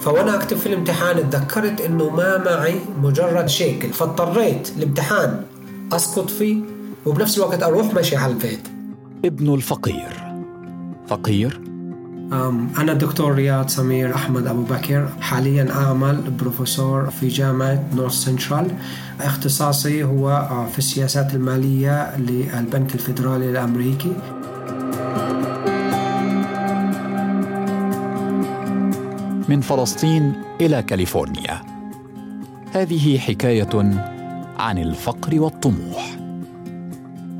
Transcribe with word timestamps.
فوأنا 0.00 0.34
أكتب 0.34 0.56
في 0.56 0.66
الامتحان 0.66 1.30
تذكرت 1.30 1.80
انه 1.80 2.10
ما 2.10 2.44
معي 2.44 2.80
مجرد 3.02 3.48
شيكل 3.48 3.92
فاضطريت 3.92 4.72
الامتحان 4.76 5.42
اسقط 5.92 6.30
فيه 6.30 6.56
وبنفس 7.06 7.38
الوقت 7.38 7.62
أروح 7.62 7.94
ماشي 7.94 8.16
على 8.16 8.32
البيت. 8.32 8.68
ابن 9.24 9.54
الفقير. 9.54 10.30
فقير؟ 11.08 11.60
أنا 12.78 12.92
الدكتور 12.92 13.34
رياض 13.34 13.68
سمير 13.68 14.14
أحمد 14.14 14.46
أبو 14.46 14.62
بكر 14.62 15.08
حاليا 15.20 15.72
أعمل 15.74 16.20
بروفيسور 16.40 17.10
في 17.10 17.28
جامعة 17.28 17.84
North 17.94 18.12
Central 18.12 18.66
اختصاصي 19.20 20.04
هو 20.04 20.30
آه، 20.30 20.66
في 20.72 20.78
السياسات 20.78 21.34
المالية 21.34 22.16
للبنك 22.16 22.94
الفيدرالي 22.94 23.50
الأمريكي. 23.50 24.12
من 29.50 29.60
فلسطين 29.60 30.32
إلى 30.60 30.82
كاليفورنيا. 30.82 31.62
هذه 32.72 33.18
حكاية 33.18 34.00
عن 34.58 34.78
الفقر 34.78 35.40
والطموح. 35.40 36.16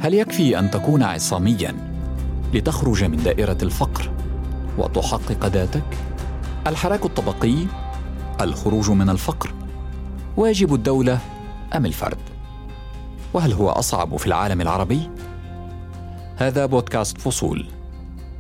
هل 0.00 0.14
يكفي 0.14 0.58
أن 0.58 0.70
تكون 0.70 1.02
عصاميا 1.02 1.74
لتخرج 2.54 3.04
من 3.04 3.16
دائرة 3.16 3.58
الفقر 3.62 4.10
وتحقق 4.78 5.46
ذاتك؟ 5.46 5.82
الحراك 6.66 7.04
الطبقي 7.04 7.54
الخروج 8.40 8.90
من 8.90 9.10
الفقر 9.10 9.54
واجب 10.36 10.74
الدولة 10.74 11.18
أم 11.76 11.86
الفرد؟ 11.86 12.18
وهل 13.34 13.52
هو 13.52 13.70
أصعب 13.70 14.16
في 14.16 14.26
العالم 14.26 14.60
العربي؟ 14.60 15.10
هذا 16.36 16.66
بودكاست 16.66 17.18
فصول. 17.18 17.66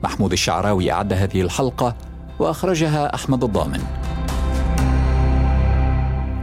محمود 0.04 0.32
الشعراوي 0.32 0.92
أعد 0.92 1.12
هذه 1.12 1.42
الحلقة 1.42 2.09
وأخرجها 2.40 3.14
أحمد 3.14 3.44
الضامن. 3.44 3.82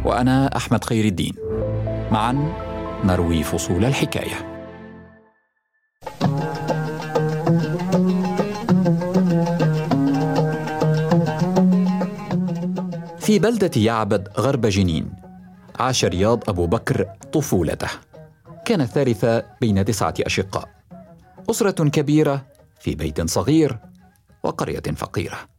وأنا 0.06 0.58
أحمد 0.58 0.84
خير 0.84 1.06
الدين. 1.06 1.36
معا 2.12 2.54
نروي 3.04 3.44
فصول 3.44 3.86
الحكاية. 3.86 4.58
في 13.20 13.40
بلدة 13.40 13.72
يعبد 13.76 14.30
غرب 14.38 14.66
جنين 14.66 15.14
عاش 15.80 16.06
رياض 16.06 16.50
أبو 16.50 16.68
بكر 16.68 17.06
طفولته. 17.34 17.90
كان 18.66 18.82
الثالث 18.82 19.26
بين 19.62 19.86
تسعة 19.86 20.14
أشقاء. 20.22 20.70
أسرة 21.50 21.90
كبيرة 21.90 22.46
في 22.80 22.96
بيت 22.96 23.30
صغير 23.30 23.80
وقرية 24.44 24.80
فقيرة. 24.96 25.57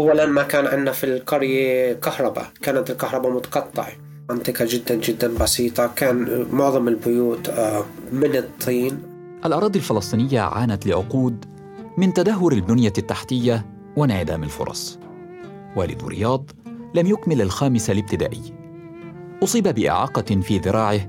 أولا 0.00 0.26
ما 0.26 0.42
كان 0.42 0.66
عندنا 0.66 0.92
في 0.92 1.04
القرية 1.04 1.92
كهرباء. 1.92 2.46
كانت 2.62 2.90
الكهرباء 2.90 3.32
متقطعة. 3.32 3.92
منطقة 4.30 4.66
جدا 4.68 4.94
جدا 4.94 5.34
بسيطة. 5.38 5.90
كان 5.96 6.46
معظم 6.52 6.88
البيوت 6.88 7.48
آه، 7.48 7.84
من 8.12 8.36
الطين. 8.36 9.02
الأراضي 9.44 9.78
الفلسطينية 9.78 10.40
عانت 10.40 10.86
لعقود 10.86 11.44
من 11.98 12.12
تدهور 12.12 12.52
البنية 12.52 12.92
التحتية 12.98 13.66
وانعدام 13.96 14.42
الفرص. 14.42 14.98
والد 15.76 16.04
رياض 16.04 16.50
لم 16.94 17.06
يكمل 17.06 17.42
الخامس 17.42 17.90
الابتدائي. 17.90 18.42
أصيب 19.44 19.68
بإعاقة 19.68 20.40
في 20.40 20.58
ذراعه 20.58 21.00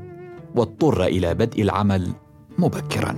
واضطر 0.56 1.04
إلى 1.04 1.34
بدء 1.34 1.62
العمل 1.62 2.12
مبكرا. 2.58 3.16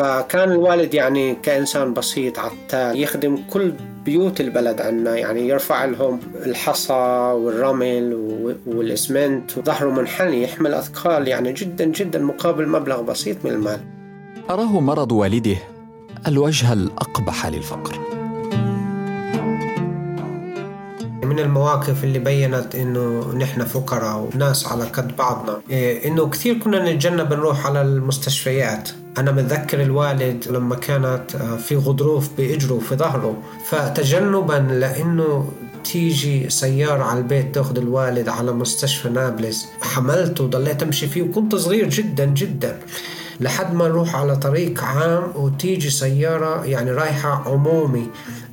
فكان 0.00 0.52
الوالد 0.52 0.94
يعني 0.94 1.34
كإنسان 1.34 1.94
بسيط 1.94 2.38
عتال 2.38 3.02
يخدم 3.02 3.38
كل 3.50 3.72
بيوت 4.04 4.40
البلد 4.40 4.80
عنا 4.80 5.16
يعني 5.16 5.48
يرفع 5.48 5.84
لهم 5.84 6.20
الحصى 6.46 6.92
والرمل 7.36 8.14
والإسمنت 8.66 9.58
وظهره 9.58 9.90
منحني 9.90 10.42
يحمل 10.42 10.74
أثقال 10.74 11.28
يعني 11.28 11.52
جدا 11.52 11.84
جدا 11.84 12.18
مقابل 12.18 12.68
مبلغ 12.68 13.02
بسيط 13.02 13.36
من 13.44 13.50
المال. 13.50 13.80
أراه 14.50 14.80
مرض 14.80 15.12
والده 15.12 15.56
الوجه 16.26 16.72
الأقبح 16.72 17.46
للفقر. 17.46 17.98
من 21.24 21.38
المواقف 21.38 22.04
اللي 22.04 22.18
بينت 22.18 22.74
إنه 22.74 23.34
نحن 23.34 23.64
فقراء 23.64 24.28
وناس 24.34 24.66
على 24.66 24.84
قد 24.84 25.16
بعضنا 25.16 25.60
إيه، 25.70 26.08
إنه 26.08 26.28
كثير 26.28 26.58
كنا 26.58 26.92
نتجنب 26.92 27.32
نروح 27.32 27.66
على 27.66 27.82
المستشفيات. 27.82 28.90
أنا 29.20 29.32
متذكر 29.32 29.82
الوالد 29.82 30.44
لما 30.50 30.74
كانت 30.74 31.34
آه، 31.34 31.56
في 31.56 31.76
غضروف 31.76 32.28
بإجره 32.38 32.78
في 32.78 32.96
ظهره. 32.96 33.36
فتجنبا 33.66 34.52
لأنه 34.52 35.52
تيجي 35.84 36.50
سيارة 36.50 37.02
على 37.02 37.18
البيت 37.18 37.54
تأخذ 37.54 37.78
الوالد 37.78 38.28
على 38.28 38.52
مستشفى 38.52 39.08
نابلس. 39.08 39.66
حملته 39.82 40.44
وضليت 40.44 40.82
أمشي 40.82 41.06
فيه 41.06 41.22
وكنت 41.22 41.54
صغير 41.54 41.88
جدا 41.88 42.24
جدا. 42.24 42.80
لحد 43.40 43.74
ما 43.74 43.88
نروح 43.88 44.16
على 44.16 44.36
طريق 44.36 44.84
عام 44.84 45.22
وتيجي 45.34 45.90
سيارة 45.90 46.64
يعني 46.64 46.90
رايحة 46.90 47.42
عمومي 47.46 48.06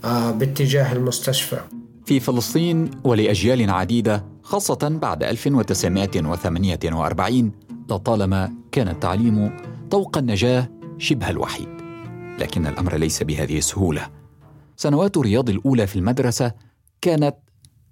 آه، 0.05 0.31
باتجاه 0.31 0.93
المستشفى. 0.93 1.57
في 2.05 2.19
فلسطين 2.19 2.91
ولأجيال 3.03 3.69
عديدة 3.69 4.23
خاصة 4.43 4.97
بعد 5.01 5.23
1948 5.23 7.51
لطالما 7.89 8.51
كان 8.71 8.87
التعليم 8.87 9.51
طوق 9.91 10.17
النجاة 10.17 10.69
شبه 10.97 11.29
الوحيد 11.29 11.67
لكن 12.39 12.67
الأمر 12.67 12.95
ليس 12.95 13.23
بهذه 13.23 13.57
السهولة. 13.57 14.09
سنوات 14.75 15.17
رياض 15.17 15.49
الأولى 15.49 15.87
في 15.87 15.95
المدرسة 15.95 16.51
كانت 17.01 17.35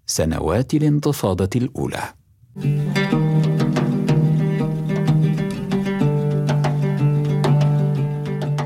سنوات 0.05 0.73
الانتفاضة 0.73 1.49
الأولى. 1.55 2.03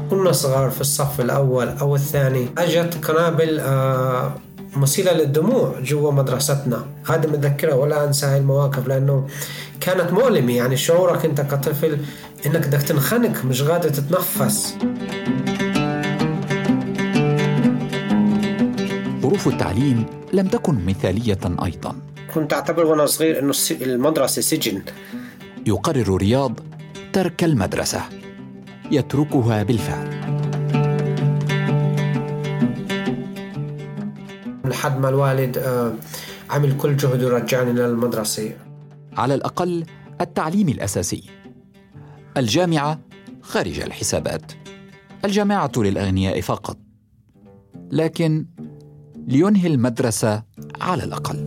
كنا 0.09 0.31
صغار 0.31 0.69
في 0.69 0.81
الصف 0.81 1.21
الأول 1.21 1.67
أو 1.67 1.95
الثاني. 1.95 2.47
أجت 2.57 3.05
قنابل 3.05 3.59
آه 3.59 4.33
مثيرة 4.75 5.11
للدموع 5.11 5.79
جوا 5.79 6.11
مدرستنا. 6.11 6.85
هذا 7.05 7.29
متذكرها 7.29 7.75
ولا 7.75 8.05
أنسى 8.05 8.25
هاي 8.25 8.37
المواقف 8.37 8.87
لأنه 8.87 9.27
كانت 9.79 10.13
مؤلمة. 10.13 10.53
يعني 10.53 10.77
شعورك 10.77 11.25
أنت 11.25 11.41
كطفل 11.41 11.97
إنك 12.45 12.67
بدك 12.67 12.81
تنخنق 12.81 13.45
مش 13.45 13.61
قادر 13.61 13.89
تتنفس. 13.89 14.77
ظروف 19.21 19.47
التعليم 19.47 20.05
لم 20.33 20.47
تكن 20.47 20.85
مثالية 20.85 21.39
أيضا. 21.65 21.95
كنت 22.33 22.53
أعتبر 22.53 22.85
وأنا 22.85 23.05
صغير 23.05 23.39
أنه 23.39 23.53
المدرسة 23.81 24.41
سجن. 24.41 24.81
يقرر 25.67 26.17
رياض 26.17 26.59
ترك 27.13 27.43
المدرسة. 27.43 28.01
يتركها 28.91 29.63
بالفعل. 29.63 30.09
لحد 34.65 34.99
ما 34.99 35.09
الوالد 35.09 35.57
آه، 35.57 35.93
عمل 36.49 36.77
كل 36.77 36.97
جهده 36.97 37.27
يرجعني 37.27 37.71
للمدرسة. 37.71 38.53
على 39.17 39.35
الأقل 39.35 39.85
التعليم 40.21 40.69
الأساسي. 40.69 41.38
الجامعة 42.37 42.99
خارج 43.41 43.79
الحسابات. 43.79 44.51
الجامعة 45.25 45.71
للأغنياء 45.77 46.41
فقط. 46.41 46.77
لكن 47.91 48.45
لينهي 49.27 49.67
المدرسة 49.67 50.43
على 50.81 51.03
الأقل. 51.03 51.37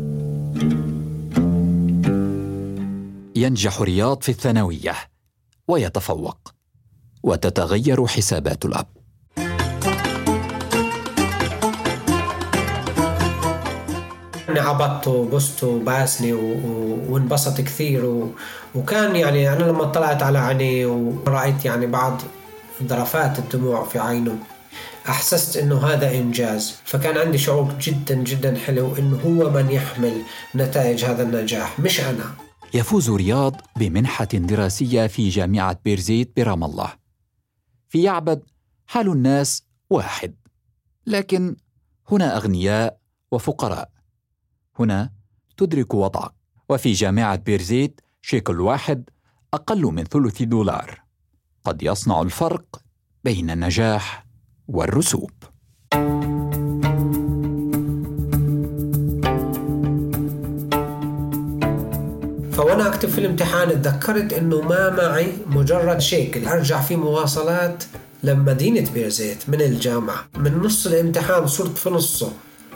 ينجح 3.37 3.81
رياض 3.81 4.23
في 4.23 4.29
الثانوية 4.29 4.95
ويتفوق. 5.69 6.55
وتتغير 7.23 8.07
حسابات 8.07 8.65
الأب. 8.65 8.92
عبطته 14.61 15.11
وبسته 15.11 15.67
وباسني 15.67 16.33
وانبسط 16.33 17.61
كثير. 17.61 18.27
وكان 18.75 19.17
يعني 19.17 19.53
أنا 19.53 19.65
لما 19.65 19.85
طلعت 19.85 20.23
على 20.23 20.39
عينيه 20.39 20.87
ورأيت 20.87 21.65
يعني 21.65 21.87
بعض 21.87 22.21
ذرفات 22.83 23.39
الدموع 23.39 23.85
في 23.85 23.99
عينه 23.99 24.39
أحسست 25.09 25.57
أنه 25.57 25.87
هذا 25.87 26.11
إنجاز. 26.15 26.75
فكان 26.85 27.19
عندي 27.19 27.39
شعور 27.39 27.75
جدا 27.81 28.15
جدا 28.15 28.59
حلو 28.59 28.97
أنه 28.97 29.21
هو 29.27 29.51
من 29.51 29.71
يحمل 29.71 30.23
نتائج 30.55 31.05
هذا 31.05 31.23
النجاح 31.23 31.81
مش 31.81 32.01
أنا. 32.01 32.25
يفوز 32.75 33.11
رياض 33.11 33.61
بمنحة 33.77 34.25
دراسية 34.25 35.07
في 35.07 35.29
جامعة 35.29 35.81
بيرزيت 35.85 36.33
برام 36.37 36.65
الله. 36.65 36.93
في 37.89 38.03
يعبد 38.03 38.43
حال 38.87 39.09
الناس 39.09 39.63
واحد 39.91 40.35
لكن 41.07 41.57
هنا 42.11 42.37
أغنياء 42.37 42.99
وفقراء. 43.33 43.89
هنا 44.79 45.11
تدرك 45.57 45.95
وضعك. 45.95 46.33
وفي 46.69 46.93
جامعة 46.93 47.37
بيرزيت 47.37 48.01
شيكل 48.23 48.61
واحد 48.61 49.11
أقل 49.55 49.83
من 49.83 50.05
ثلث 50.05 50.43
دولار. 50.43 51.03
قد 51.65 51.83
يصنع 51.83 52.23
الفرق 52.23 52.65
بين 53.25 53.51
النجاح 53.51 54.27
والرسوب. 54.69 55.31
فوانا 62.53 62.87
أكتب 62.87 63.09
في 63.09 63.19
الامتحان 63.19 63.83
تذكرت 63.83 64.33
إنه 64.33 64.61
ما 64.61 64.91
معي 64.91 65.33
مجرد 65.47 65.99
شيكل. 65.99 66.49
أرجع 66.49 66.81
في 66.81 66.97
مواصلات 66.97 67.85
لمدينة 68.23 68.93
بيرزيت 68.93 69.49
من 69.49 69.61
الجامعة. 69.61 70.29
من 70.37 70.59
نص 70.59 70.87
الامتحان 70.87 71.47
صرت 71.47 71.79
في 71.79 71.91
نصه. 71.91 72.33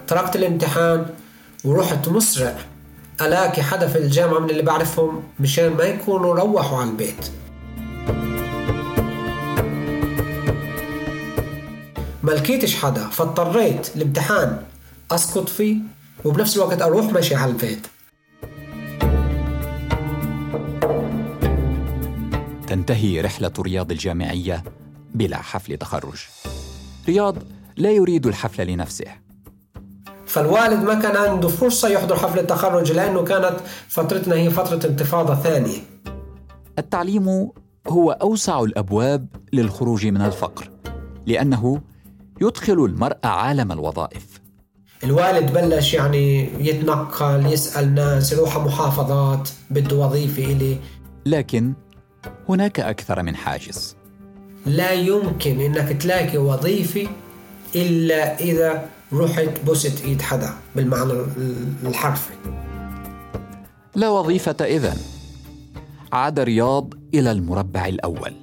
تركت 0.06 0.37
الامتحان 0.37 1.06
ورحت 1.66 2.08
مسرع 2.08 2.56
ألاقي 3.20 3.62
حدا 3.62 3.88
في 3.88 3.98
الجامعة 3.98 4.38
من 4.38 4.50
اللي 4.50 4.62
بعرفهم 4.62 5.22
مشان 5.40 5.72
ما 5.72 5.84
يكونوا 5.84 6.34
روحوا 6.34 6.78
على 6.78 6.90
البيت. 6.90 7.30
ما 12.22 12.30
لقيتش 12.30 12.76
حدا 12.76 13.08
فاضطريت 13.08 13.96
الامتحان 13.96 14.62
أسقط 15.10 15.48
فيه 15.48 15.76
وبنفس 16.24 16.56
الوقت 16.56 16.82
أروح 16.82 17.12
ماشي 17.12 17.34
على 17.34 17.50
البيت. 17.50 17.86
تنتهي 22.66 23.20
رحلة 23.20 23.52
رياض 23.58 23.90
الجامعية 23.90 24.64
بلا 25.14 25.36
حفل 25.36 25.76
تخرج. 25.76 26.26
رياض 27.08 27.36
لا 27.76 27.90
يريد 27.90 28.26
الحفل 28.26 28.66
لنفسه. 28.66 29.25
فالوالد 30.36 30.84
ما 30.84 30.94
كان 30.94 31.16
عنده 31.16 31.48
فرصة 31.48 31.88
يحضر 31.88 32.16
حفل 32.16 32.38
التخرج 32.38 32.92
لأنه 32.92 33.24
كانت 33.24 33.56
فترتنا 33.88 34.34
هي 34.34 34.50
فترة 34.50 34.88
انتفاضة 34.90 35.34
ثانية. 35.34 35.78
التعليم 36.78 37.50
هو 37.88 38.10
أوسع 38.10 38.60
الأبواب 38.60 39.26
للخروج 39.52 40.06
من 40.06 40.20
الفقر 40.20 40.70
لأنه 41.26 41.80
يدخل 42.40 42.72
المرء 42.72 43.16
عالم 43.24 43.72
الوظائف. 43.72 44.40
الوالد 45.04 45.52
بلش 45.52 45.94
يعني 45.94 46.48
يتنقل 46.68 47.46
يسأل 47.46 47.94
ناس 47.94 48.32
يروح 48.32 48.58
محافظات 48.58 49.48
بده 49.70 49.96
وظيفة 49.96 50.44
إلي. 50.44 50.76
لكن 51.26 51.72
هناك 52.48 52.80
أكثر 52.80 53.22
من 53.22 53.36
حاجز. 53.36 53.96
لا 54.66 54.92
يمكن 54.92 55.60
إنك 55.60 56.02
تلاقي 56.02 56.38
وظيفة 56.38 57.08
إلا 57.76 58.40
إذا 58.40 58.95
رحت 59.12 59.60
بوست 59.66 60.04
إيد 60.04 60.22
حدا 60.22 60.50
بالمعنى 60.76 61.12
الحرفي. 61.82 62.34
لا 63.94 64.08
وظيفة 64.08 64.56
إذن 64.60 64.96
عاد 66.12 66.40
رياض 66.40 66.94
إلى 67.14 67.32
المربع 67.32 67.86
الأول. 67.86 68.34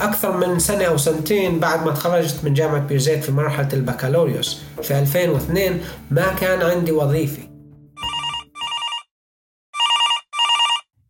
أكثر 0.00 0.36
من 0.36 0.58
سنة 0.58 0.84
أو 0.84 0.96
سنتين 0.96 1.60
بعد 1.60 1.86
ما 1.86 1.92
تخرجت 1.92 2.44
من 2.44 2.54
جامعة 2.54 2.86
بيرزيت 2.86 3.24
في 3.24 3.32
مرحلة 3.32 3.68
البكالوريوس 3.72 4.60
في 4.82 4.98
2002 4.98 5.80
ما 6.10 6.34
كان 6.34 6.62
عندي 6.62 6.92
وظيفة. 6.92 7.42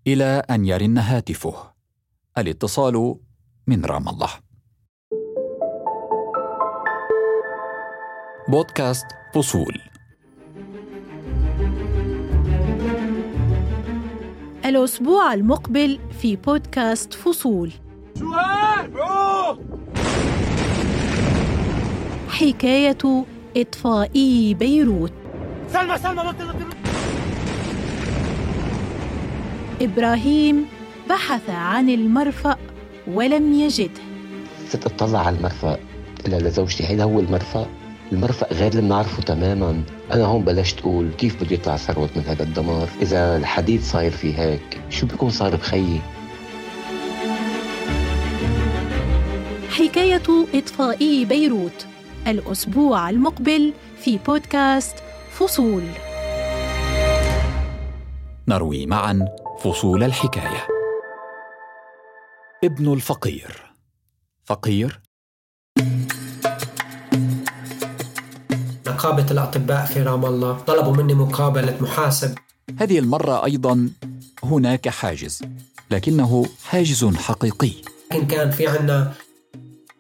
إلى 0.06 0.43
أن 0.50 0.67
يرن 0.67 0.99
هاتفه 0.99 1.55
الاتصال 2.38 3.17
من 3.67 3.85
رام 3.85 4.08
الله. 4.08 4.48
بودكاست 8.49 9.06
فصول. 9.35 9.81
الأسبوع 14.65 15.35
المقبل 15.35 15.99
في 16.21 16.37
بودكاست 16.37 17.15
فصول. 17.15 17.73
حكاية 22.29 23.25
إطفائي 23.56 24.55
بيروت. 24.55 25.12
سلمى 25.73 25.99
سلمى 25.99 26.35
إبراهيم 29.81 30.67
بحث 31.09 31.50
عن 31.50 31.89
المرفأ 31.91 32.56
ولم 33.06 33.53
يجده. 33.53 34.00
صرت 34.69 34.87
اطلع 34.87 35.27
على 35.27 35.37
المرفأ 35.37 35.79
قلت 36.19 36.29
لزوجتي 36.29 36.87
هيدا 36.87 37.05
هو 37.05 37.21
المرفأ؟ 37.21 37.78
المرفأ 38.13 38.55
غير 38.55 38.71
اللي 38.71 38.83
بنعرفه 38.83 39.23
تماما. 39.23 39.83
أنا 40.13 40.25
هون 40.25 40.45
بلشت 40.45 40.81
أقول 40.81 41.11
كيف 41.19 41.43
بده 41.43 41.55
يطلع 41.55 41.77
ثروت 41.77 42.17
من 42.17 42.23
هذا 42.23 42.43
الدمار؟ 42.43 42.89
إذا 43.03 43.37
الحديد 43.37 43.83
صاير 43.83 44.11
في 44.11 44.39
هيك 44.39 44.81
شو 44.91 45.07
بيكون 45.07 45.31
صار 45.31 45.57
بخيي؟ 45.57 46.01
حكاية 49.71 50.47
إطفائي 50.55 51.25
بيروت 51.25 51.87
الأسبوع 52.27 53.11
المقبل 53.11 53.73
في 54.01 54.19
بودكاست 54.19 54.97
فصول. 55.31 55.83
نروي 58.49 58.87
معا 58.87 59.27
فصول 59.61 60.05
الحكاية. 60.05 60.67
ابن 62.65 62.93
الفقير. 62.93 63.75
فقير؟ 64.45 65.08
نقابة 68.99 69.27
الأطباء 69.31 69.85
في 69.87 70.03
رام 70.03 70.25
الله. 70.27 70.59
طلبوا 70.67 70.93
مني 70.93 71.15
مقابلة 71.15 71.77
محاسب. 71.81 72.35
هذه 72.79 72.99
المرة 72.99 73.45
أيضا 73.45 73.91
هناك 74.45 74.89
حاجز 74.89 75.43
لكنه 75.91 76.47
حاجز 76.65 77.05
حقيقي. 77.05 77.73
لكن 78.12 78.27
كان 78.27 78.50
في 78.50 78.67
عنا 78.67 79.12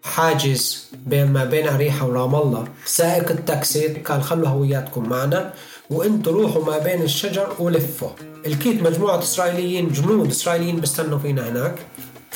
حاجز 0.02 0.86
بين 1.06 1.32
ما 1.32 1.44
بين 1.44 1.68
أريحا 1.68 2.06
ورام 2.06 2.34
الله 2.34 2.68
سائق 2.84 3.30
التاكسي 3.30 3.88
قال 3.88 4.22
خلوا 4.22 4.48
هوياتكم 4.48 5.08
معنا 5.08 5.54
وانتوا 5.90 6.32
روحوا 6.32 6.64
ما 6.64 6.78
بين 6.78 7.02
الشجر 7.02 7.48
ولفوا 7.58 8.10
التقيت 8.46 8.82
مجموعة 8.82 9.18
إسرائيليين 9.18 9.92
جنود 9.92 10.30
إسرائيليين 10.30 10.80
بيستنوا 10.80 11.18
فينا 11.18 11.48
هناك. 11.48 11.74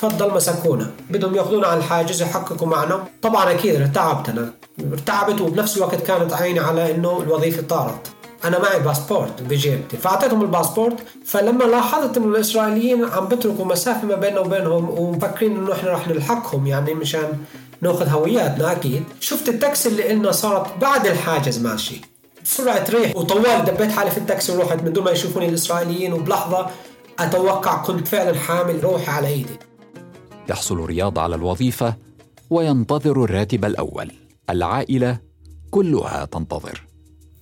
تفضل 0.03 0.35
مسكونا. 0.35 0.91
بدهم 1.11 1.35
ياخذونا 1.35 1.67
على 1.67 1.79
الحاجز 1.79 2.23
يحققوا 2.23 2.69
معنا. 2.69 3.05
طبعا 3.23 3.51
أكيد 3.51 3.81
ارتعبت 3.81 4.29
أنا 4.29 4.53
ارتعبت 4.93 5.41
وبنفس 5.41 5.77
الوقت 5.77 6.03
كانت 6.03 6.33
عيني 6.33 6.61
على 6.61 6.95
إنه 6.95 7.21
الوظيفة 7.21 7.63
طارت. 7.63 8.13
أنا 8.45 8.59
معي 8.59 8.81
باسبورت 8.81 9.43
بجيبتي. 9.43 9.97
فأعطيتهم 9.97 10.43
الباسبورت. 10.43 10.97
فلما 11.27 11.65
لاحظت 11.65 12.17
إنه 12.17 12.27
الإسرائيليين 12.27 13.05
عم 13.05 13.29
بتركوا 13.29 13.65
مسافة 13.65 14.07
ما 14.07 14.15
بيننا 14.15 14.41
وبينهم 14.41 14.91
ومفكرين 14.91 15.57
إنه 15.57 15.73
إحنا 15.73 15.91
رح 15.93 16.09
نلحقهم 16.09 16.67
يعني 16.67 16.95
مشان 16.95 17.39
ناخذ 17.81 18.09
هوياتنا. 18.09 18.73
أكيد. 18.73 19.05
شفت 19.21 19.49
التاكسي 19.49 19.89
اللي 19.89 20.03
قلنا 20.03 20.33
صارت 20.33 20.67
بعد 20.81 21.07
الحاجز. 21.07 21.59
ماشي. 21.59 22.01
بسرعة 22.45 22.85
ريح. 22.91 23.17
وطوال 23.17 23.65
دبيت 23.65 23.93
حالي 23.93 24.11
في 24.11 24.19
التاكسي 24.19 24.57
ورحت 24.57 24.83
من 24.83 24.93
دون 24.93 25.05
ما 25.05 25.11
يشوفوني 25.11 25.49
الإسرائيليين. 25.49 26.13
وبلحظة 26.13 26.67
أتوقع 27.19 27.83
كنت 27.83 28.09
فعلا 28.09 28.39
حامل 28.39 28.85
روحي 28.85 29.11
على 29.11 29.29
إيدي. 29.29 29.59
يحصل 30.49 30.77
رياض 30.77 31.19
على 31.19 31.35
الوظيفة 31.35 31.95
وينتظر 32.51 33.25
الراتب 33.25 33.65
الأول. 33.65 34.11
العائلة 34.51 35.19
كلها 35.71 36.25
تنتظر. 36.25 36.83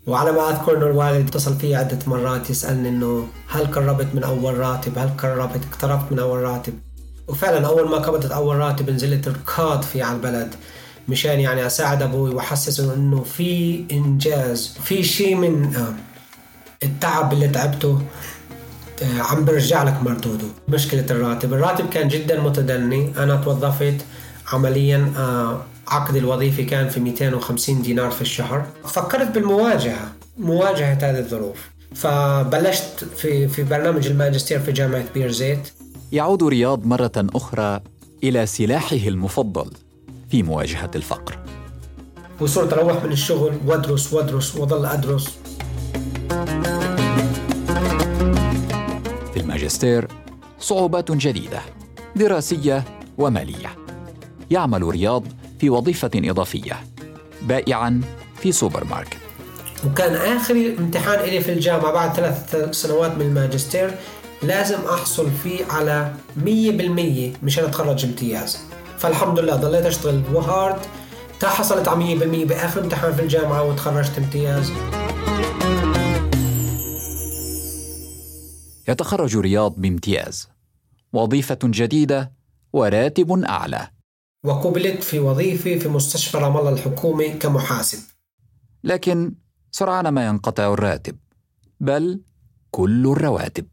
وعلى 0.07 0.33
ما 0.33 0.50
أذكر 0.50 0.76
أنه 0.76 0.87
الوالد 0.87 1.28
اتصل 1.28 1.57
في 1.57 1.75
عدة 1.75 1.99
مرات 2.07 2.50
يسألني 2.50 2.88
أنه 2.88 3.26
هل 3.49 3.66
قربت 3.66 4.14
من 4.14 4.25
أول 4.25 4.59
راتب؟ 4.59 4.99
هل 4.99 5.09
قربت؟ 5.09 5.61
اقتربت 5.73 6.12
من 6.12 6.19
أول 6.19 6.38
راتب؟ 6.42 6.75
وفعلا 7.28 7.66
أول 7.66 7.88
ما 7.90 7.97
قبضت 7.97 8.30
أول 8.30 8.57
راتب 8.57 8.90
نزلت 8.90 9.28
ركض 9.28 9.83
في 9.83 10.02
على 10.02 10.16
البلد. 10.16 10.54
مشان 11.09 11.40
يعني 11.40 11.66
أساعد 11.66 12.02
أبوي 12.02 12.35
وأحسسه 12.35 12.95
أنه 12.95 13.23
في 13.23 13.85
إنجاز 13.92 14.78
في 14.85 15.02
شيء 15.02 15.35
من 15.35 15.76
آه، 15.76 15.95
التعب 16.83 17.33
اللي 17.33 17.49
تعبته. 17.49 18.02
عم 19.02 19.45
برجع 19.45 19.83
لك 19.83 20.02
مردوده. 20.02 20.47
مشكلة 20.69 21.07
الراتب. 21.11 21.52
الراتب 21.52 21.88
كان 21.88 22.09
جدا 22.09 22.40
متدني. 22.40 23.12
أنا 23.19 23.37
توظفت 23.37 23.97
عمليا 24.52 25.12
آه، 25.16 25.62
عقد 25.88 26.16
الوظيفي 26.16 26.64
كان 26.64 26.88
في 26.88 27.00
250 27.00 27.83
دينار 27.83 28.11
في 28.11 28.23
الشهر. 28.23 28.66
فكرت 28.85 29.30
بالمواجهة 29.30 30.12
مواجهة 30.38 30.99
هذه 31.11 31.19
الظروف. 31.19 31.71
فبلشت 31.95 33.04
في 33.16 33.49
في 33.49 33.62
برنامج 33.62 34.07
الماجستير 34.07 34.61
في 34.61 34.73
جامعة 34.73 35.04
بيرزيت 35.14 35.69
يعود 36.12 36.42
رياض 36.42 36.87
مرة 36.87 37.12
أخرى 37.16 37.80
إلى 38.25 38.47
سلاحه 38.47 38.97
المفضل 38.97 39.71
في 40.30 40.42
مواجهة 40.42 40.90
الفقر. 40.95 41.38
وصرت 42.40 42.73
أروح 42.73 43.04
من 43.04 43.12
الشغل 43.12 43.52
وأدرس 43.66 44.12
وأدرس 44.12 44.57
وأظل 44.57 44.87
أدرس. 44.87 45.38
الماجستير 49.61 50.09
صعوبات 50.61 51.12
جديدة 51.12 51.61
دراسية 52.17 52.85
ومالية. 53.19 53.76
يعمل 54.50 54.83
رياض 54.83 55.25
في 55.59 55.71
وظيفة 55.71 56.11
إضافية 56.14 56.81
بائعا 57.43 58.00
في 58.37 58.52
سوبر 58.52 58.85
ماركت 58.85 59.17
وكان 59.87 60.37
آخر 60.37 60.75
امتحان 60.79 61.19
إلي 61.19 61.40
في 61.40 61.52
الجامعة 61.52 61.93
بعد 61.93 62.12
ثلاث 62.12 62.71
سنوات 62.71 63.14
من 63.14 63.23
الماجستير 63.23 63.95
لازم 64.43 64.79
أحصل 64.95 65.31
فيه 65.43 65.64
على 65.71 66.12
100% 66.37 67.45
مشان 67.45 67.64
أتخرج 67.64 68.05
امتياز 68.05 68.59
فالحمد 68.99 69.38
لله 69.38 69.57
ضليت 69.57 69.87
أشتغل 69.87 70.23
و 70.33 70.42
hard 70.42 70.81
تا 71.40 71.49
حصلت 71.49 71.88
على 71.88 72.19
100% 72.45 72.49
بآخر 72.49 72.81
امتحان 72.81 73.12
في 73.12 73.23
الجامعة 73.23 73.62
وتخرجت 73.62 74.19
امتياز 74.19 74.73
يتخرج 78.91 79.37
رياض 79.37 79.75
بامتياز. 79.77 80.49
وظيفة 81.13 81.59
جديدة 81.65 82.33
وراتب 82.73 83.45
أعلى. 83.45 83.89
وقبلت 84.45 85.03
في 85.03 85.19
وظيفة 85.19 85.79
في 85.79 85.89
مستشفى 85.89 86.39
رام 86.39 86.57
الله 86.57 86.71
الحكومي 86.71 87.29
كمحاسب. 87.29 87.99
لكن 88.85 89.35
سرعان 89.71 90.09
ما 90.09 90.27
ينقطع 90.27 90.73
الراتب 90.73 91.17
بل 91.81 92.21
كل 92.71 93.07
الرواتب. 93.07 93.67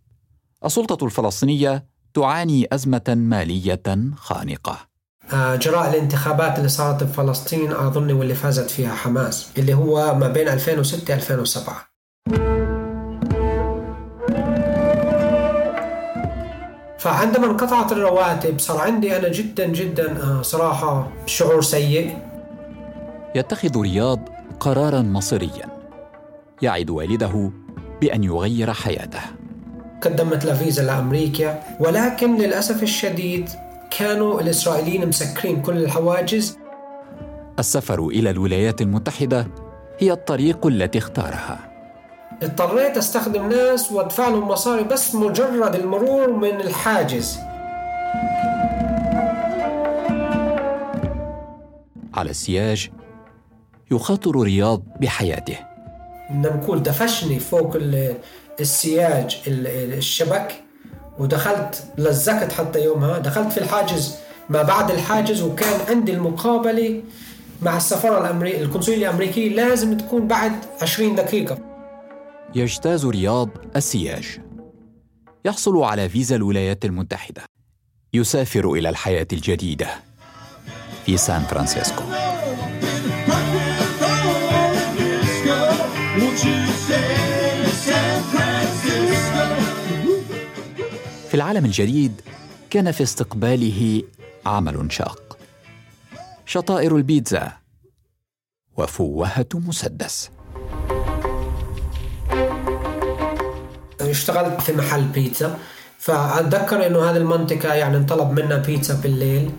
السلطة 0.66 1.06
الفلسطينية 1.06 1.86
تعاني 2.14 2.68
أزمة 2.72 3.16
مالية 3.18 4.14
خانقة. 4.16 4.88
آه، 5.34 5.56
جراء 5.56 5.90
الانتخابات 5.90 6.58
اللي 6.58 6.70
صارت 6.70 7.04
بفلسطين 7.04 7.72
أظن 7.72 8.12
واللي 8.12 8.36
فازت 8.36 8.70
فيها 8.70 8.96
حماس 8.96 9.50
اللي 9.58 9.74
هو 9.74 10.16
ما 10.16 10.28
بين 10.28 10.48
2006 10.48 11.14
2007 11.14 11.87
فعندما 17.08 17.46
انقطعت 17.46 17.92
الرواتب 17.92 18.60
صار 18.60 18.78
عندي 18.82 19.18
أنا 19.18 19.28
جدا 19.28 19.66
جدا 19.68 20.24
آه، 20.24 20.42
صراحة 20.42 21.12
شعور 21.26 21.62
سيء. 21.62 22.18
يتخذ 23.36 23.82
رياض 23.82 24.20
قرارا 24.60 25.02
مصيريا 25.02 25.66
يعد 26.62 26.90
والده 26.90 27.52
بأن 28.02 28.24
يغير 28.24 28.74
حياته. 28.74 29.22
قدمت 30.02 30.46
له 30.46 30.54
فيزا 30.54 30.84
لأمريكا 30.84 31.64
ولكن 31.80 32.36
للأسف 32.36 32.84
الشديد 32.84 33.50
كانوا 33.98 34.42
الإسرائيليين 34.42 35.08
مسكرين 35.08 35.62
كل 35.62 35.78
الحواجز. 35.78 36.58
السفر 37.60 38.08
إلى 38.08 38.30
الولايات 38.30 38.82
المتحدة 38.82 39.48
هي 40.00 40.12
الطريق 40.12 40.68
التي 40.68 40.98
اختارها. 40.98 41.77
اضطريت 42.44 42.98
أستخدم 42.98 43.50
ناس 43.50 43.92
وأدفع 43.92 44.28
لهم 44.28 44.48
مصاري 44.48 44.84
بس 44.84 45.16
مجرد 45.16 45.76
المرور 45.76 46.32
من 46.32 46.62
الحاجز. 46.62 47.38
على 52.14 52.30
السياج 52.30 52.90
يخاطر 53.92 54.42
رياض 54.42 54.82
بحياته. 55.02 55.58
بدنا 56.30 56.56
نقول 56.56 56.84
دفشني 56.84 57.40
فوق 57.40 57.76
ال- 57.76 58.16
السياج 58.60 59.38
ال- 59.48 59.68
ال- 59.68 59.94
الشبك 59.94 60.64
ودخلت 61.20 61.84
لزقت 61.98 62.52
حتى 62.52 62.84
يومها. 62.84 63.18
دخلت 63.18 63.52
في 63.52 63.58
الحاجز 63.58 64.16
ما 64.50 64.62
بعد 64.64 64.92
الحاجز 64.92 65.42
وكان 65.42 65.80
عندي 65.90 66.14
المقابلة 66.14 67.02
مع 67.62 67.78
السفارة 67.78 68.22
الأمريكية 68.22 68.62
القنصلية 68.64 68.98
الأمريكية 68.98 69.56
لازم 69.56 69.98
تكون 69.98 70.28
بعد 70.28 70.52
20 70.82 71.16
دقيقة. 71.16 71.58
يجتاز 72.56 73.06
رياض 73.06 73.50
السياج. 73.76 74.42
يحصل 75.46 75.78
على 75.84 76.10
فيزا 76.10 76.36
الولايات 76.36 76.86
المتحدة. 76.86 77.46
يسافر 78.14 78.74
إلى 78.74 78.90
الحياة 78.90 79.28
الجديدة 79.34 79.90
في 81.06 81.18
سان 81.18 81.42
فرانسيسكو? 81.42 82.04
في 91.30 91.34
العالم 91.34 91.66
الجديد 91.66 92.22
كان 92.70 92.92
في 92.92 93.04
استقباله 93.04 94.04
عمل 94.46 94.92
شاق. 94.92 95.38
شطائر 96.46 96.96
البيتزا. 96.96 97.52
وفوهة 98.78 99.48
مسدس. 99.54 100.30
اشتغلت 104.12 104.62
في 104.62 104.74
محل 104.74 105.04
بيتزا 105.04 105.58
فأتذكر 106.00 106.88
إنه 106.88 107.12
هذه 107.12 107.18
المنطقة 107.18 107.74
يعني 107.74 107.98
انطلب 107.98 108.40
منا 108.40 108.56
بيتزا 108.58 108.94
بالليل 109.04 109.50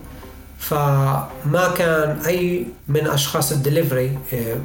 فما 0.59 1.75
كان 1.77 2.19
أي 2.27 2.67
من 2.89 3.07
أشخاص 3.07 3.53
الدليفري 3.53 4.19
آه، 4.33 4.57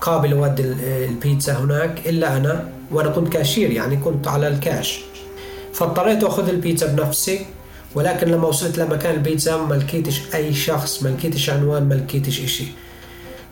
قابل 0.00 0.30
يودي 0.32 0.62
ال- 0.62 0.80
البيتزا 1.08 1.52
هناك 1.58 2.06
إلا 2.06 2.36
أنا 2.36 2.68
وأنا 2.90 3.08
كنت 3.10 3.28
كاشير 3.32 3.70
يعني 3.70 3.96
كنت 3.96 4.28
على 4.28 4.48
الكاش. 4.48 5.00
فاضطريت 5.74 6.24
أخذ 6.24 6.48
البيتزا 6.48 6.86
بنفسي 6.86 7.46
ولكن 7.94 8.26
لما 8.28 8.48
وصلت 8.48 8.78
لمكان 8.78 9.14
البيتزا 9.14 9.56
ما 9.56 9.74
لقيتش 9.74 10.20
أي 10.34 10.54
شخص 10.54 11.02
ما 11.02 11.08
لقيتش 11.08 11.50
عنوان 11.50 11.88
ما 11.88 11.94
لقيتش 11.94 12.40
إشي. 12.40 12.64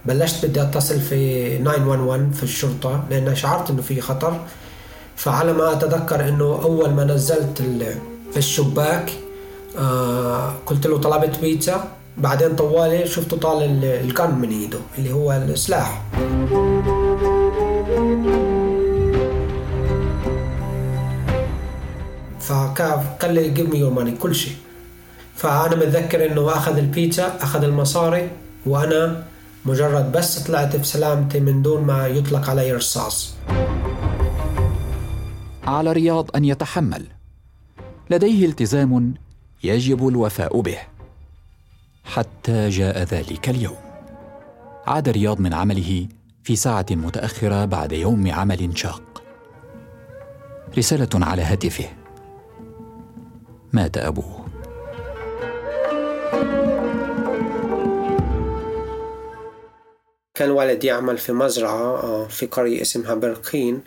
بلشت 0.04 0.46
بدي 0.46 0.62
أتصل 0.62 1.00
في 1.00 1.58
911 1.58 2.26
في 2.36 2.42
الشرطة 2.42 3.04
لأن 3.10 3.36
شعرت 3.36 3.70
إنه 3.70 3.82
في 3.82 4.00
خطر. 4.00 4.40
فعلى 5.16 5.52
ما 5.52 5.72
أتذكر 5.72 6.28
إنه 6.28 6.44
أول 6.62 6.90
ما 6.90 7.04
نزلت 7.04 7.60
ال- 7.60 7.94
الشباك 8.36 9.12
آه 9.78 10.52
قلت 10.66 10.86
له 10.86 10.98
طلبت 10.98 11.38
بيتزا. 11.40 11.84
بعدين 12.18 12.56
طوالي 12.56 13.06
شفته 13.06 13.36
طال 13.36 13.62
ال- 13.62 13.84
القن 14.10 14.34
من 14.34 14.48
إيده 14.48 14.78
اللي 14.98 15.12
هو 15.12 15.32
السلاح. 15.32 16.02
فقال 22.40 23.34
لي 23.34 23.48
جيب 23.50 23.74
مي 23.74 23.82
ماني 23.82 24.12
كل 24.12 24.34
شيء. 24.34 24.56
فأنا 25.36 25.76
متذكر 25.76 26.26
إنه 26.26 26.48
أخذ 26.52 26.76
البيتزا 26.78 27.36
أخذ 27.40 27.62
المصاري 27.64 28.28
وأنا 28.66 29.22
مجرد 29.64 30.12
بس 30.12 30.38
طلعت 30.38 30.76
بسلامتي 30.76 31.40
من 31.40 31.62
دون 31.62 31.84
ما 31.84 32.06
يطلق 32.06 32.50
علي 32.50 32.72
رصاص. 32.72 33.34
على 35.66 35.92
رياض 35.92 36.36
أن 36.36 36.44
يتحمل. 36.44 37.06
لديه 38.10 38.46
التزام 38.46 39.14
يجب 39.64 40.08
الوفاء 40.08 40.60
به. 40.60 40.78
حتى 42.04 42.68
جاء 42.68 43.02
ذلك 43.02 43.48
اليوم. 43.48 43.76
عاد 44.86 45.08
رياض 45.08 45.40
من 45.40 45.54
عمله 45.54 46.08
في 46.44 46.56
ساعة 46.56 46.86
متأخرة 46.90 47.64
بعد 47.64 47.92
يوم 47.92 48.30
عمل 48.30 48.78
شاق. 48.78 49.22
رسالة 50.78 51.08
على 51.14 51.42
هاتفه. 51.42 51.88
مات 53.72 53.98
أبوه. 53.98 54.46
كان 60.34 60.50
والدي 60.50 60.86
يعمل 60.86 61.18
في 61.18 61.32
مزرعة 61.32 62.02
آه، 62.02 62.28
في 62.28 62.46
قرية 62.46 62.82
اسمها 62.82 63.14
برقين. 63.14 63.80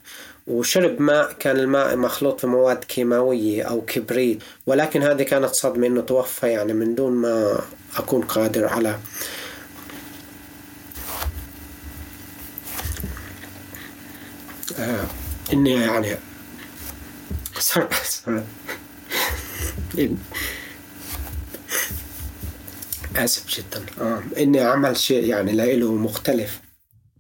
وشرب 0.50 1.02
ماء 1.02 1.34
كان 1.34 1.60
الماء 1.60 1.96
مخلوط 1.98 2.42
في 2.42 2.48
مواد 2.48 2.84
كيماوية 2.84 3.64
أو 3.64 3.82
كبريت 3.82 4.44
ولكن 4.66 5.04
هذه 5.04 5.24
كانت 5.24 5.50
صدمة 5.50 5.88
إنه 5.88 6.02
توفى 6.02 6.48
يعني 6.48 6.74
من 6.74 6.96
دون 6.96 7.14
ما 7.14 7.62
أكون 7.98 8.22
قادر 8.22 8.68
على. 8.68 9.00
آه 14.80 15.06
إني 15.54 15.72
يعني 15.72 16.18
صار 17.60 17.90
آسف 23.16 23.48
جدا. 23.48 23.86
آه 24.02 24.24
إني 24.38 24.66
أعمل 24.66 24.98
شيء 24.98 25.26
يعني 25.26 25.52
لإله 25.52 25.94
مختلف. 25.94 26.62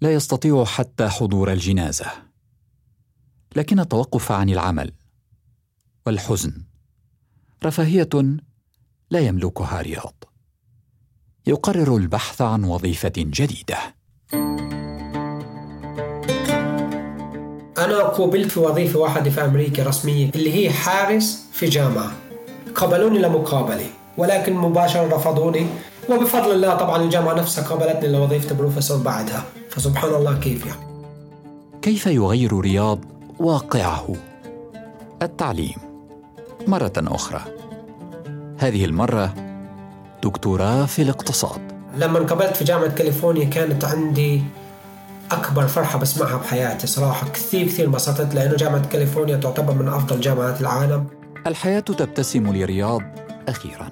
لا 0.01 0.13
يستطيع 0.13 0.65
حتى 0.65 1.07
حضور 1.07 1.51
الجنازة. 1.51 2.28
لكن 3.59 3.79
التوقف 3.79 4.31
عن 4.31 4.49
العمل 4.49 4.91
والحزن 6.05 6.53
رفاهية 7.65 8.09
لا 9.11 9.19
يملكها 9.19 9.81
رياض. 9.81 10.23
يقرر 11.47 11.97
البحث 11.97 12.41
عن 12.41 12.63
وظيفة 12.63 13.11
جديدة. 13.17 13.77
أنا 17.77 18.03
قوبلت 18.03 18.51
في 18.51 18.59
وظيفة 18.59 18.99
واحدة 18.99 19.29
في 19.29 19.45
أمريكا 19.45 19.83
رسمية 19.83 20.29
اللي 20.35 20.53
هي 20.53 20.71
حارس 20.71 21.45
في 21.51 21.65
جامعة. 21.65 22.11
قبلوني 22.75 23.19
لمقابلة 23.19 23.89
ولكن 24.17 24.53
مباشرة 24.53 25.15
رفضوني. 25.15 25.67
وبفضل 26.09 26.51
الله 26.51 26.75
طبعا 26.77 27.03
الجامعة 27.03 27.33
نفسها 27.33 27.63
قابلتني 27.63 28.11
لوظيفة 28.11 28.55
بروفيسور 28.55 28.97
بعدها. 28.97 29.45
فسبحان 29.69 30.13
الله 30.13 30.39
كيف 30.39 30.65
يعني؟ 30.65 30.81
كيف 31.81 32.05
يغير 32.05 32.59
رياض 32.59 33.18
واقعه 33.39 34.07
التعليم 35.21 35.75
مرة 36.67 36.93
أخرى. 36.97 37.41
هذه 38.57 38.85
المرة 38.85 39.33
دكتوراه 40.23 40.85
في 40.85 41.01
الاقتصاد. 41.01 41.61
لما 41.97 42.19
انقبلت 42.19 42.55
في 42.57 42.63
جامعة 42.63 42.95
كاليفورنيا 42.95 43.45
كانت 43.45 43.85
عندي 43.85 44.43
أكبر 45.31 45.67
فرحة 45.67 45.99
بسمعها 45.99 46.37
بحياتي 46.37 46.87
صراحة. 46.87 47.27
كثير 47.27 47.67
كثير 47.67 47.85
انبسطت 47.85 48.35
لأنه 48.35 48.55
جامعة 48.55 48.87
كاليفورنيا 48.87 49.37
تعتبر 49.37 49.73
من 49.73 49.87
أفضل 49.87 50.21
جامعات 50.21 50.61
العالم. 50.61 51.05
الحياة 51.47 51.79
تبتسم 51.79 52.55
لرياض 52.55 53.01
أخيراً. 53.47 53.89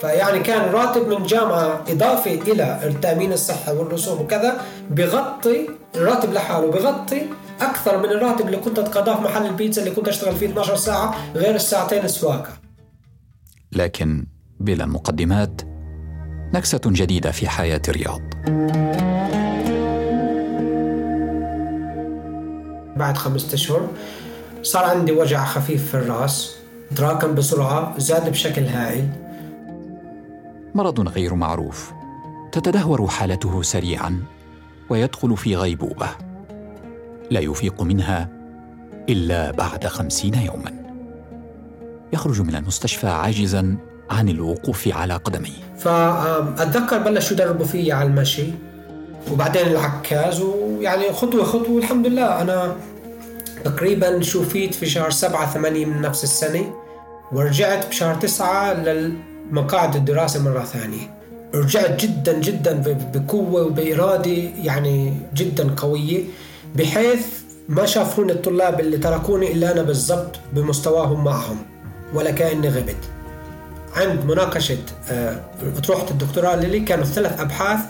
فيعني 0.00 0.40
كان 0.40 0.72
راتب 0.72 1.08
من 1.08 1.22
جامعة 1.26 1.80
إضافي 1.88 2.34
إلى 2.52 2.80
التأمين 2.84 3.32
الصحي 3.32 3.72
والرسوم 3.72 4.20
وكذا 4.20 4.60
بغطي 4.90 5.68
الراتب 5.94 6.32
لحاله 6.32 6.70
بغطي 6.70 7.22
أكثر 7.60 7.98
من 7.98 8.04
الراتب 8.04 8.46
اللي 8.46 8.56
كنت 8.56 8.78
أتقاضاه 8.78 9.16
في 9.16 9.22
محل 9.22 9.46
البيتزا 9.46 9.82
اللي 9.82 9.94
كنت 9.94 10.08
أشتغل 10.08 10.36
فيه 10.36 10.46
12 10.46 10.76
ساعة 10.76 11.34
غير 11.34 11.54
الساعتين 11.54 12.04
السواقة. 12.04 12.50
لكن 13.72 14.26
بلا 14.60 14.86
مقدمات 14.86 15.62
نكسة 16.54 16.80
جديدة 16.86 17.30
في 17.30 17.48
حياة 17.48 17.82
رياض 17.88 18.20
بعد 22.96 23.16
خمسة 23.16 23.54
أشهر 23.54 23.88
صار 24.62 24.84
عندي 24.84 25.12
وجع 25.12 25.44
خفيف 25.44 25.90
في 25.90 25.94
الرأس 25.94 26.56
تراكم 26.96 27.34
بسرعة 27.34 27.98
زاد 27.98 28.30
بشكل 28.30 28.62
هائل. 28.62 29.08
مرض 30.74 31.08
غير 31.08 31.34
معروف 31.34 31.92
تتدهور 32.52 33.06
حالته 33.06 33.62
سريعا 33.62 34.22
ويدخل 34.90 35.36
في 35.36 35.56
غيبوبة. 35.56 36.27
لا 37.30 37.40
يفيق 37.40 37.82
منها 37.82 38.28
إلا 39.08 39.50
بعد 39.50 39.86
خمسين 39.86 40.34
يوما. 40.34 40.72
يخرج 42.12 42.40
من 42.40 42.56
المستشفى 42.56 43.06
عاجزا 43.06 43.76
عن 44.10 44.28
الوقوف 44.28 44.88
على 44.88 45.14
قدميه. 45.14 45.76
فأتذكر 45.78 46.98
بلشوا 46.98 47.32
يدربوا 47.32 47.66
فيي 47.66 47.92
على 47.92 48.08
المشي 48.08 48.46
وبعدين 49.32 49.66
العكاز 49.66 50.40
ويعني 50.40 51.12
خطوة 51.12 51.44
خطوة 51.44 51.78
الحمد 51.78 52.06
لله. 52.06 52.40
أنا 52.42 52.76
تقريبا 53.64 54.22
شوفيت 54.22 54.74
في 54.74 54.86
شهر 54.86 55.10
سبعة 55.10 55.50
ثمانية 55.50 55.86
من 55.86 56.00
نفس 56.00 56.24
السنة 56.24 56.74
ورجعت 57.32 57.88
بشهر 57.88 58.14
تسعة 58.14 58.74
لمقاعد 58.74 59.96
الدراسة 59.96 60.42
مرة 60.42 60.64
ثانية. 60.64 61.18
رجعت 61.54 62.04
جدا 62.04 62.40
جدا 62.40 62.82
بقوة 63.14 63.62
وبإرادة 63.62 64.30
يعني 64.62 65.14
جدا 65.34 65.74
قوية. 65.76 66.24
بحيث 66.76 67.26
ما 67.68 67.86
شافوني 67.86 68.32
الطلاب 68.32 68.80
اللي 68.80 68.98
تركوني 68.98 69.52
إلا 69.52 69.72
أنا 69.72 69.82
بالضبط 69.82 70.36
بمستواهم 70.52 71.24
معهم 71.24 71.56
ولا 72.14 72.30
كأني 72.30 72.68
غبت. 72.68 72.96
عند 73.96 74.24
مناقشة 74.24 74.78
آه، 75.10 75.40
أطروحة 75.78 76.06
الدكتوراه 76.10 76.56
لي 76.56 76.80
كانوا 76.80 77.04
ثلاث 77.04 77.40
أبحاث 77.40 77.80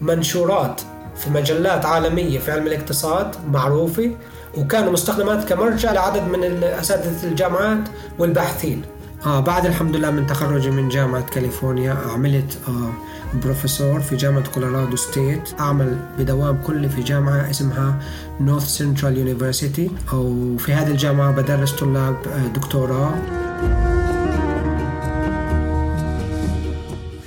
منشورات 0.00 0.80
في 1.16 1.30
مجلات 1.30 1.86
عالمية 1.86 2.38
في 2.38 2.52
علم 2.52 2.66
الاقتصاد 2.66 3.36
معروفة 3.46 4.10
وكانوا 4.56 4.92
مستخدمات 4.92 5.48
كمرجع 5.48 5.92
لعدد 5.92 6.22
من 6.22 6.64
أساتذة 6.64 7.28
الجامعات 7.28 7.88
والباحثين. 8.18 8.82
آه 9.26 9.40
بعد 9.40 9.66
الحمد 9.66 9.96
لله 9.96 10.10
من 10.10 10.26
تخرجي 10.26 10.70
من 10.70 10.88
جامعة 10.88 11.26
كاليفورنيا 11.30 11.96
عملت 12.14 12.58
آه 12.68 12.92
بروفيسور 13.34 14.00
في 14.00 14.16
جامعة 14.16 14.52
Colorado 14.52 14.96
State 14.96 15.60
أعمل 15.60 15.98
بدوام 16.18 16.62
كلي 16.62 16.88
في 16.88 17.02
جامعة 17.02 17.50
اسمها 17.50 18.02
North 18.40 18.64
Central 18.64 19.18
University 19.18 19.90
أو 20.12 20.56
في 20.56 20.72
هذه 20.72 20.90
الجامعة 20.90 21.32
بدرس 21.32 21.72
طلاب 21.72 22.28
آه، 22.28 22.46
دكتوراه. 22.46 23.14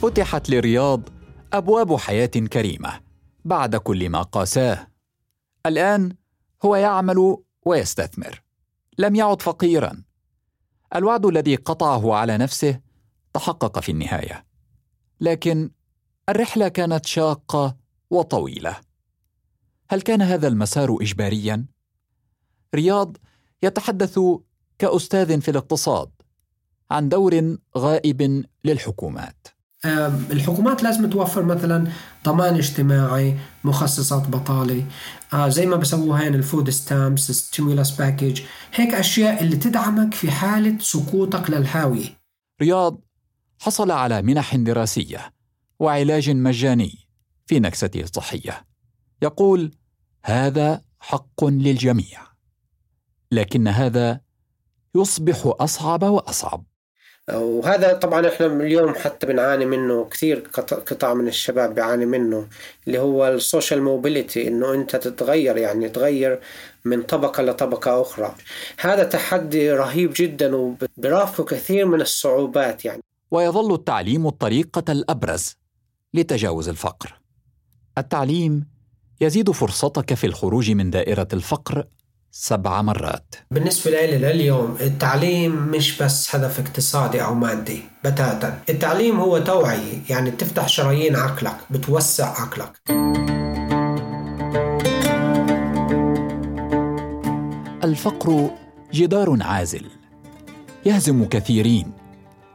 فتحت 0.01 0.50
لرياض 0.50 1.01
أبواب 1.53 1.96
حياة 1.96 2.25
كريمة 2.25 3.00
بعد 3.46 3.75
كل 3.75 4.10
ما 4.10 4.22
قاساه. 4.22 4.88
الآن 5.65 6.15
هو 6.65 6.75
يعمل 6.75 7.38
ويستثمر. 7.65 8.41
لم 8.98 9.15
يعد 9.15 9.41
فقيرا. 9.41 10.03
الوعد 10.96 11.26
الذي 11.26 11.56
قطعه 11.56 12.13
على 12.13 12.38
نفسه 12.38 12.80
تحقق 13.34 13.80
في 13.80 13.91
النهاية. 13.91 14.45
لكن 15.21 15.71
الرحلة 16.32 16.67
كانت 16.67 17.06
شاقة 17.06 17.76
وطويلة. 18.10 18.76
هل 19.89 20.02
كان 20.02 20.22
هذا 20.22 20.48
المسار 20.48 20.98
اجباريا؟ 21.02 21.65
رياض 22.76 23.17
يتحدث 23.63 24.20
كأستاذ 24.80 25.41
في 25.41 25.52
الاقتصاد 25.52 26.10
عن 26.91 27.10
دور 27.10 27.58
غائب 27.78 28.46
للحكومات. 28.65 29.48
الحكومات 30.32 30.84
لازم 30.84 31.10
توفر 31.10 31.44
مثلا 31.44 31.88
ضمان 32.26 32.56
اجتماعي 32.56 33.38
مخصصات 33.63 34.28
بطالة 34.28 34.86
زي 35.48 35.65
ما 35.65 35.76
بسووها 35.76 36.24
هين 36.24 36.36
ال 36.36 36.42
food 36.42 36.69
stamps 36.69 37.32
stimulus 37.32 37.91
package 37.91 38.41
هيك 38.74 38.94
أشياء 38.94 39.44
اللي 39.44 39.56
تدعمك 39.56 40.13
في 40.13 40.32
حالة 40.32 40.78
سقوطك 40.80 41.50
للهاوية. 41.50 42.22
رياض 42.62 43.02
حصل 43.60 43.91
على 43.91 44.22
منح 44.22 44.56
دراسية 44.56 45.40
وعلاج 45.82 46.30
مجاني 46.30 47.08
في 47.46 47.60
نكسته 47.60 48.02
الصحية. 48.02 48.65
يقول 49.22 49.72
هذا 50.26 50.82
حق 51.00 51.46
للجميع 51.46 52.20
لكن 53.32 53.67
هذا 53.67 54.22
يصبح 54.96 55.41
أصعب 55.46 56.04
وأصعب. 56.04 56.63
وهذا 57.34 57.94
طبعا 57.94 58.28
إحنا 58.28 58.46
اليوم 58.46 58.96
حتى 58.96 59.28
بنعاني 59.28 59.65
منه 59.65 60.06
كثير 60.06 60.39
قط- 60.54 60.74
قطاع 60.74 61.13
من 61.13 61.28
الشباب 61.28 61.76
بيعاني 61.76 62.06
منه 62.06 62.48
اللي 62.88 63.00
هو 63.00 63.28
ال 63.28 63.35
social 63.35 63.82
mobility 63.82 64.47
إنه 64.48 64.74
أنت 64.74 64.96
تتغير 64.96 65.58
يعني 65.58 65.89
تغير 65.89 66.39
من 66.86 67.02
طبقة 67.04 67.44
لطبقة 67.44 68.02
أخرى. 68.02 68.36
هذا 68.80 69.04
تحدي 69.04 69.72
رهيب 69.72 70.13
جدا 70.15 70.56
وبرافقه 70.56 71.44
كثير 71.44 71.86
من 71.86 72.02
الصعوبات 72.02 72.86
يعني. 72.86 73.02
ويظل 73.32 73.74
التعليم 73.74 74.28
الطريقة 74.28 74.91
الأبرز 74.91 75.61
لتجاوز 76.13 76.69
الفقر. 76.69 77.19
التعليم 77.97 78.65
يزيد 79.21 79.52
فرصتك 79.52 80.13
في 80.13 80.28
الخروج 80.28 80.71
من 80.71 80.89
دائرة 80.89 81.28
الفقر 81.34 81.88
سبع 82.32 82.82
مرات. 82.82 83.36
بالنسبة 83.52 83.91
لي 83.91 84.17
لليوم 84.17 84.78
التعليم 84.82 85.56
مش 85.56 86.02
بس 86.02 86.36
هدف 86.36 86.60
اقتصادي 86.60 87.24
أو 87.24 87.34
مادي 87.34 87.84
بتاتا. 88.06 88.62
التعليم 88.69 89.19
هو 89.19 89.39
توعية 89.39 90.02
يعني 90.10 90.32
بتفتح 90.32 90.67
شرايين 90.67 91.15
عقلك 91.15 91.58
بتوسع 91.69 92.41
عقلك. 92.41 92.82
الفقر 97.84 98.50
جدار 98.93 99.38
عازل 99.41 99.86
يهزم 100.86 101.26
كثيرين 101.26 101.91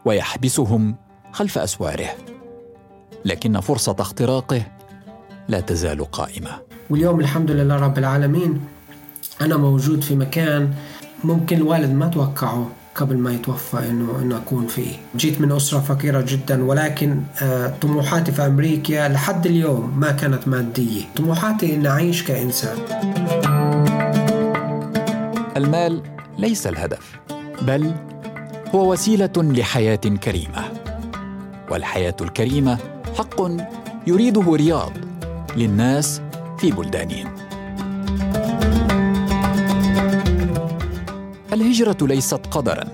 ويحبسهم 0.05 0.97
خلف 1.33 1.59
أسواره. 1.59 2.36
لكن 3.27 3.61
فرصة 3.61 3.97
اختراقه 3.99 4.63
لا 5.49 5.61
تزال 5.61 6.11
قائمة. 6.11 6.51
واليوم 6.91 7.21
الحمد 7.21 7.51
لله 7.51 7.77
رب 7.77 7.99
العالمين 7.99 8.61
أنا 9.41 9.57
موجود 9.57 10.05
في 10.05 10.17
مكان 10.17 10.75
ممكن 11.25 11.57
الوالد 11.57 11.91
ما 11.91 12.09
توقعه 12.09 12.71
قبل 12.95 13.17
ما 13.17 13.33
يتوفى 13.33 13.79
انه 13.79 14.19
إنه 14.23 14.37
أكون 14.37 14.67
فيه، 14.67 14.97
جيت 15.17 15.41
من 15.41 15.53
أسرة 15.53 15.81
فقيرة 15.81 16.25
جدا 16.29 16.65
ولكن 16.65 17.21
آه، 17.43 17.75
طموحاتي 17.81 18.33
في 18.33 18.47
أمريكا 18.47 19.09
لحد 19.09 19.47
اليوم 19.47 20.01
ما 20.01 20.13
كانت 20.13 20.49
مادية، 20.49 21.03
طموحاتي 21.17 21.75
اني 21.75 21.89
أعيش 21.89 22.23
كإنسان. 22.23 22.77
المال 25.57 26.03
ليس 26.39 26.67
الهدف 26.67 27.19
بل 27.63 27.95
هو 28.75 28.93
وسيلة 28.93 29.33
لحياة 29.37 29.97
كريمة. 29.97 30.65
والحياة 31.71 32.17
الكريمة 32.21 32.79
حق 33.19 33.41
يريده 34.07 34.55
رياض 34.55 34.93
للناس 35.57 36.21
في 36.59 36.71
بلدانهم. 36.71 37.35
الهجرة 41.53 41.97
ليست 42.07 42.41
قدرا. 42.51 42.85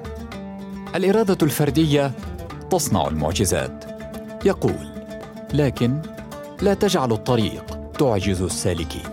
الإرادة 0.95 1.39
الفردية 1.43 2.13
تصنع 2.71 3.09
المعجزات. 3.09 3.85
يقول 4.45 4.89
لكن 5.55 6.03
لا 6.61 6.75
تجعل 6.75 7.13
الطريق 7.13 7.65
تعجز 7.99 8.43
السالكين. 8.43 9.11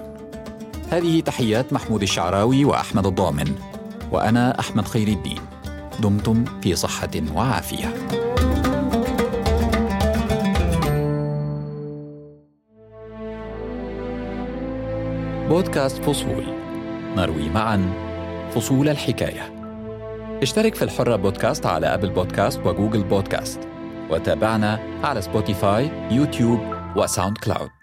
هذه 0.89 1.19
تحيات 1.19 1.73
محمود 1.73 2.01
الشعراوي 2.01 2.65
وأحمد 2.65 3.05
الضامن 3.05 3.55
وأنا 4.11 4.59
أحمد 4.59 4.87
خير 4.87 5.07
الدين. 5.07 5.41
دمتم 5.99 6.45
في 6.61 6.75
صحة 6.75 7.11
وعافية. 7.35 8.18
بودكاست 15.49 16.03
فصول. 16.03 16.43
نروي 17.15 17.49
معا 17.49 17.93
فصول 18.51 18.89
الحكاية. 18.89 19.53
اشترك 20.41 20.75
في 20.75 20.81
الحرة 20.81 21.15
بودكاست 21.15 21.65
على 21.65 21.93
أبل 21.93 22.09
بودكاست 22.09 22.59
وجوجل 22.65 23.03
بودكاست. 23.03 23.59
وتابعنا 24.09 24.79
على 25.03 25.21
سبوتيفاي 25.21 25.91
يوتيوب 26.11 26.59
وساوند 26.95 27.37
كلاود. 27.37 27.78